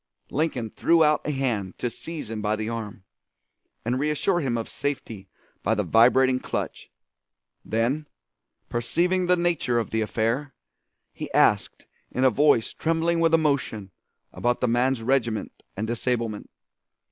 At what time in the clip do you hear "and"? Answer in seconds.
3.85-3.99, 15.77-15.85